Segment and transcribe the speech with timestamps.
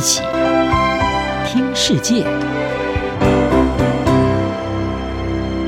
[0.00, 0.22] 一起
[1.44, 2.24] 听世界，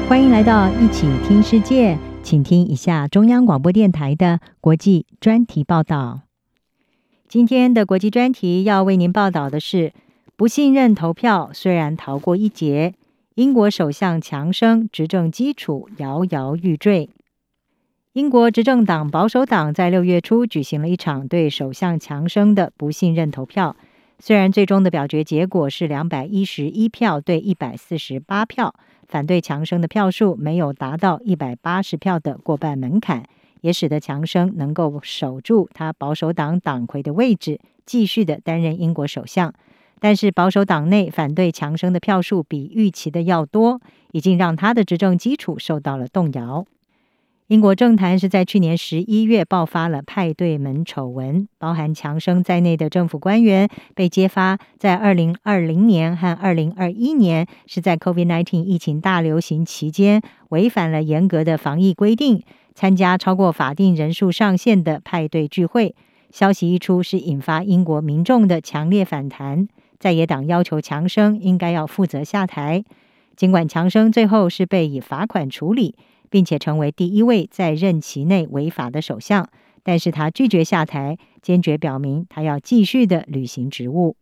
[0.09, 6.23] 欢迎来到一起听世界，请听一下中央广播电台的国际专题报道。
[7.29, 9.93] 今天的国际专题要为您报道的是：
[10.35, 12.95] 不信任投票虽然逃过一劫，
[13.35, 17.11] 英国首相强生执政基础摇摇欲坠。
[18.15, 23.77] 英国执政党保守党在六月初举行了一场对首相强生的不信任投票。
[24.25, 28.73] 虽然最终的表决结果是两百一十一票对一百四十八票，
[29.09, 33.25] 反对强生的票数没有达到一百八十票的过半门槛，
[33.63, 39.53] 也使得强生能够守住他保守党党魁的位置，继续的担任英国首相。
[39.99, 43.81] 但是保守党内反对强生的票数比预期的要多，
[44.13, 46.65] 已经让他的执政基础受到了动摇。
[47.53, 62.43] 英国政坛是在去年十一月爆发了派对门丑闻，包含强生在内的政府官员被揭发，在二零二零年和二零二一年是在 COVID-19 疫情大流行期间违反了严格的防疫规定，
[62.75, 65.95] 参加超过法定人数上限的派对聚会。
[66.31, 72.83] 消息一出，是引发英国民众的强烈反弹，在野党要求强生应该要负责下台。
[73.37, 75.95] 尽管强生最后是被以罚款处理。
[76.33, 79.51] 并且成为第一位在任期内违法的首相，
[79.83, 84.17] 但是他拒绝下台，坚决表明他要继续的履行职务。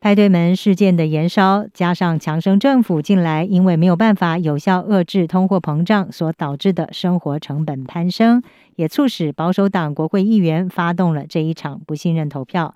[0.00, 8.42] 派对门事件的延烧，加上强生政府近来因为没有办法有效遏制通货膨胀所导致的生活成本攀升，
[8.76, 12.74] 也促使保守党国会议员发动了这一场不信任投票。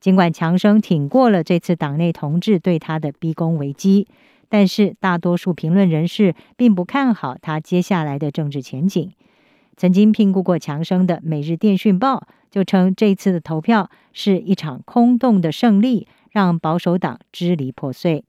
[0.00, 4.06] 尽管强生挺过了这次党内同志对他的逼宫危机。
[4.50, 9.12] 但是，大多数评论人士并不看好他接下来的政治前景。
[9.76, 12.16] 曾经评估过强生的《每日电讯报》
[12.50, 18.24] 就称，这次的投票是一场空洞的胜利，让保守党支离破碎。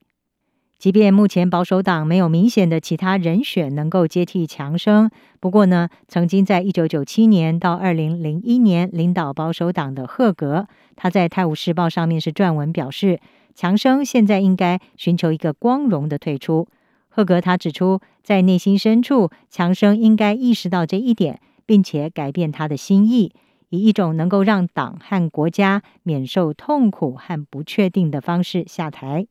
[0.77, 5.09] 即便目前保守党没有明显的其他人选能够接替强生，
[5.39, 13.19] 不过呢，曾经在一九九七年到二零零一年领导保守党的赫格，他在《泰晤士报》上面是撰文表示。
[13.61, 16.67] 强生现在应该寻求一个光荣的退出。
[17.09, 23.35] 赫格他指出，在内心深处，强生应该意识到这一点，并且改变他的心意，
[23.69, 29.27] 以一种能够让党和国家免受痛苦和不确定的方式下台。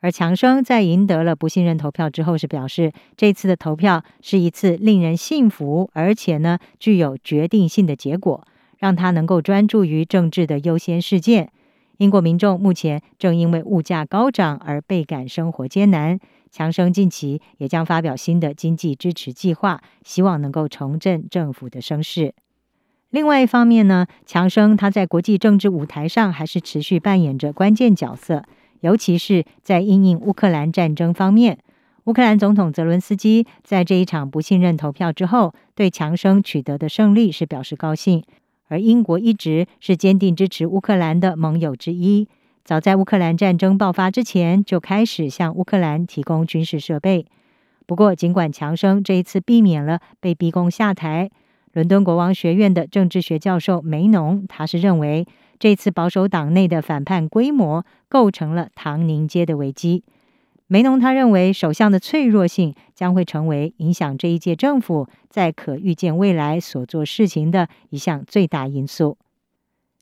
[0.00, 8.46] 而强生在赢得了不信任投票之后，是表示这次的投票是一次令人信服，而且呢具有决定性的结果，
[8.78, 11.52] 让他能够专注于政治的优先事件。
[12.02, 16.18] 英国民众目前正因为物价高涨而倍感生活艰难。
[16.50, 22.34] 强生近期也将发表新的经济支持计划，希望能够重振政府的声势。
[23.10, 28.42] 另外一方面呢，强生他在国际政治舞台上还是持续扮演着关键角色，
[28.80, 31.56] 尤其是在因应乌克兰战争方面。
[32.06, 38.24] 乌克兰总统泽伦斯基在这一场不信任投票之后，对强生取得的胜利是表示高兴。
[38.68, 42.28] 而英国一直是坚定支持乌克兰的盟友之一，
[42.64, 47.26] 早在乌克兰战争爆发之前就开始向乌克兰提供军事设备。
[47.86, 51.28] 不过，尽管强生这一次避免了被逼宫下台，
[51.72, 55.26] 伦敦国王学院的政治学教授梅农他是认为，
[55.58, 60.04] 这次保守党内的反叛规模构成了唐宁街的危机。
[60.72, 69.18] 梅农他认为，首相的脆弱性将会成为影响这一届政府在可预见未来所做事情的一项最大因素。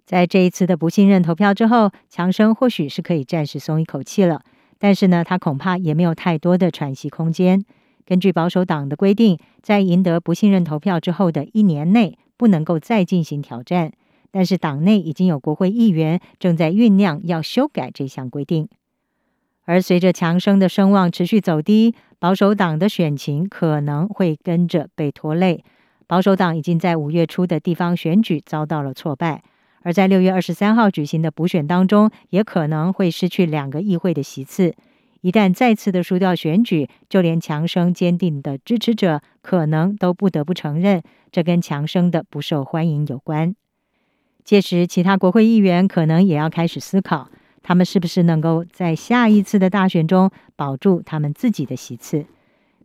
[0.06, 4.42] 在这一次的不信任投票之后，强生或许是可以暂时松一口气了，
[4.78, 7.64] 但是呢，他恐怕也没有太多的喘息空间。
[8.06, 13.91] 根据保守党的规定，在赢得不信任投票之后的一年内，不能够再进行挑战。
[14.30, 18.69] 但是党内已经有国会议员正在酝酿要修改这项规定。
[19.70, 25.62] 而随着强生的声望持续走低，保守党的选情可能会跟着被拖累。
[26.08, 29.44] 保守党已经在五月初的地方选举遭到了挫败，
[29.83, 34.74] 而在六月二十三号举行的补选当中，也可能会失去两个议会的席次。
[35.21, 41.00] 一旦再次的输掉选举，就连强生坚定的支持者可能都不得不承认，
[41.30, 43.54] 这跟强生的不受欢迎有关。
[44.42, 47.28] 届时，其他国会议员可能也要开始思考。
[47.70, 52.26] 他们是不是能够在下一次的大选中保住他们自己的席次？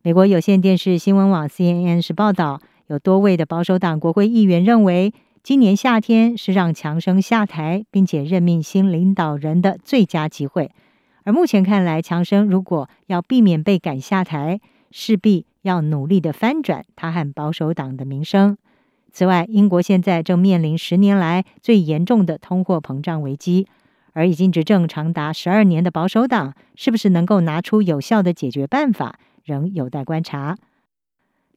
[0.03, 5.11] 美国有线电视新闻网 CNN 是报道，有多位的保守党国会议员认为，
[5.41, 10.69] 今年夏天是让强生下台并且任命新领导人的最佳机会。
[11.23, 14.61] 而目前看来，强生如果要避免被赶下台，
[14.91, 18.55] 势必要努力的翻转他和保守党的名声。
[19.11, 23.65] 此外，英国现在正面临十年来最严重的通货膨胀危机。
[24.15, 30.57] 而已经执政长达十二年的保守党，是不是能够拿出有效的解决办法，仍有待观察。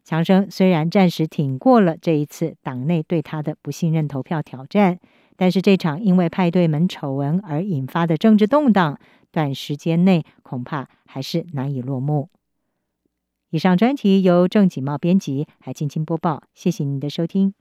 [0.03, 4.99] 强生虽然暂时挺过了这一次党内对他的不信任投票挑战，
[5.37, 8.99] 但是这场因为派对门丑闻而引发的政治动荡，
[9.31, 12.29] 短时间内恐怕还是难以落幕。
[13.51, 17.55] 以上专题由郑锦茂编辑，还静清播报，谢谢您的收听。